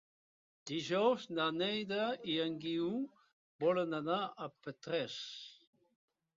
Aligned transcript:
Dijous 0.69 1.25
na 1.39 1.45
Neida 1.57 2.07
i 2.33 2.39
en 2.47 2.57
Guiu 2.65 2.89
volen 3.67 4.01
anar 4.01 4.19
a 4.23 4.51
Petrés. 4.65 5.23